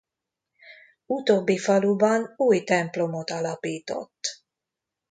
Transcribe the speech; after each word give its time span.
Utóbbi 1.05 1.57
faluban 1.57 2.33
új 2.37 2.63
templomot 2.63 3.29
alapított. 3.31 4.43